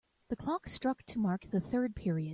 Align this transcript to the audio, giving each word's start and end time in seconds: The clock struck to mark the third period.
The 0.29 0.35
clock 0.35 0.67
struck 0.67 1.03
to 1.03 1.19
mark 1.19 1.45
the 1.51 1.59
third 1.59 1.95
period. 1.95 2.29